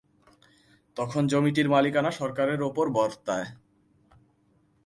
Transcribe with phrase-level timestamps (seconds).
[0.97, 3.47] তখন জমিটির মালিকানা সরকারের ওপর বর্তায়।